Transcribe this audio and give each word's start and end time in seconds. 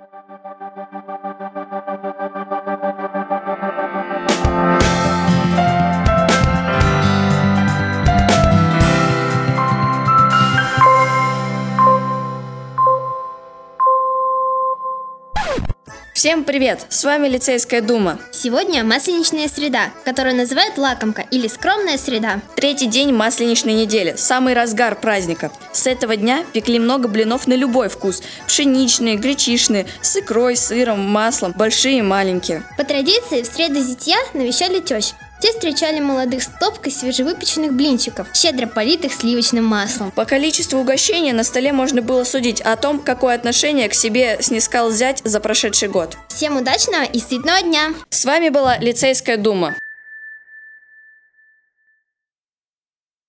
Thank 0.00 0.92
you. 0.94 0.99
Всем 16.20 16.44
привет! 16.44 16.84
С 16.90 17.02
вами 17.04 17.28
Лицейская 17.28 17.80
дума. 17.80 18.18
Сегодня 18.30 18.84
масленичная 18.84 19.48
среда, 19.48 19.84
которую 20.04 20.36
называют 20.36 20.76
лакомка 20.76 21.24
или 21.30 21.48
скромная 21.48 21.96
среда. 21.96 22.42
Третий 22.56 22.88
день 22.88 23.10
масленичной 23.10 23.72
недели, 23.72 24.16
самый 24.18 24.52
разгар 24.52 25.00
праздника. 25.00 25.50
С 25.72 25.86
этого 25.86 26.16
дня 26.16 26.44
пекли 26.52 26.78
много 26.78 27.08
блинов 27.08 27.46
на 27.46 27.54
любой 27.54 27.88
вкус. 27.88 28.22
Пшеничные, 28.46 29.16
гречишные, 29.16 29.86
с 30.02 30.14
икрой, 30.14 30.56
сыром, 30.56 31.00
маслом, 31.00 31.54
большие 31.56 32.00
и 32.00 32.02
маленькие. 32.02 32.64
По 32.76 32.84
традиции 32.84 33.40
в 33.40 33.46
среду 33.46 33.80
зятья 33.80 34.18
навещали 34.34 34.80
тещ. 34.80 35.14
Те 35.40 35.52
встречали 35.52 36.00
молодых 36.00 36.42
стопкой 36.42 36.92
свежевыпеченных 36.92 37.72
блинчиков, 37.72 38.28
щедро 38.34 38.66
политых 38.66 39.12
сливочным 39.14 39.64
маслом. 39.64 40.10
По 40.10 40.26
количеству 40.26 40.78
угощения 40.78 41.32
на 41.32 41.44
столе 41.44 41.72
можно 41.72 42.02
было 42.02 42.24
судить 42.24 42.60
о 42.60 42.76
том, 42.76 43.00
какое 43.00 43.34
отношение 43.34 43.88
к 43.88 43.94
себе 43.94 44.38
снискал 44.40 44.90
зять 44.90 45.22
за 45.24 45.40
прошедший 45.40 45.88
год. 45.88 46.16
Всем 46.28 46.56
удачного 46.56 47.04
и 47.04 47.18
сытного 47.20 47.62
дня! 47.62 47.94
С 48.10 48.24
вами 48.24 48.50
была 48.50 48.76
Лицейская 48.78 49.38
дума. 49.38 49.74